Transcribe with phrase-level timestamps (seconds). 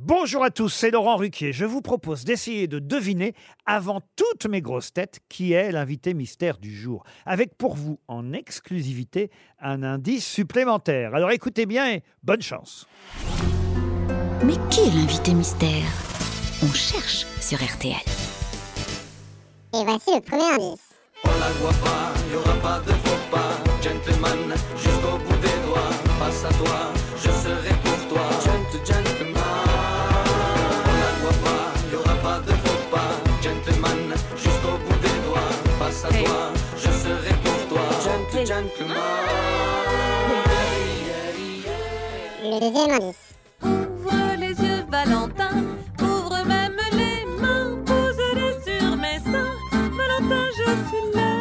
[0.00, 1.52] Bonjour à tous, c'est Laurent Ruquier.
[1.52, 3.34] Je vous propose d'essayer de deviner,
[3.66, 7.02] avant toutes mes grosses têtes, qui est l'invité mystère du jour.
[7.26, 9.28] Avec pour vous, en exclusivité,
[9.60, 11.16] un indice supplémentaire.
[11.16, 12.86] Alors écoutez bien et bonne chance.
[14.44, 15.90] Mais qui est l'invité mystère?
[16.62, 17.96] On cherche sur RTL.
[19.74, 20.90] Et voici le premier indice.
[21.24, 23.58] On la voit pas, y aura pas de faux pas.
[23.82, 25.90] Gentleman, jusqu'au bout des doigts.
[26.20, 26.92] Face à toi,
[34.36, 35.52] jusqu'au bout des doigts.
[35.78, 37.84] Face à toi, je serai pour toi.
[38.04, 38.96] Gent- gentleman.
[42.42, 43.24] Le deuxième indice.
[43.62, 45.54] Ouvre les yeux, Valentin.
[46.00, 47.76] Ouvre même les mains.
[47.84, 49.54] Pose-les sur mes seins.
[49.98, 51.32] Valentin, je suis là.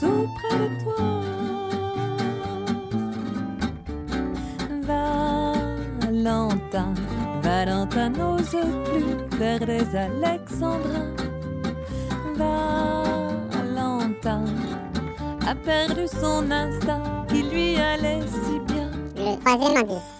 [0.00, 1.04] Tout près de toi.
[6.02, 6.94] Valentin.
[7.66, 11.16] Valentin n'ose plus faire des alexandrins.
[13.52, 14.44] Valentin
[15.44, 18.88] a perdu son instinct qui lui allait si bien.
[19.16, 20.15] Le troisième indice.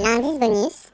[0.00, 0.88] L'indice bonus.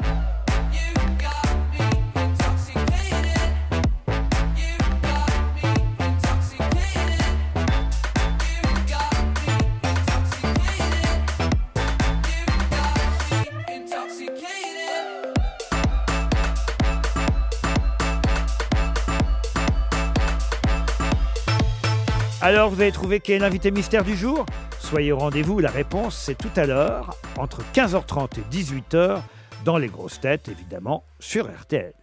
[22.40, 24.46] Alors vous avez trouvé qui est l'invité mystère du jour?
[24.84, 29.22] Soyez au rendez-vous, la réponse c'est tout à l'heure, entre 15h30 et 18h,
[29.64, 31.94] dans les grosses têtes évidemment, sur RTL.